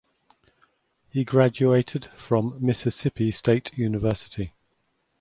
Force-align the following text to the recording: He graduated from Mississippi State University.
He 1.11 1.23
graduated 1.23 2.07
from 2.15 2.57
Mississippi 2.59 3.29
State 3.29 3.71
University. 3.77 4.51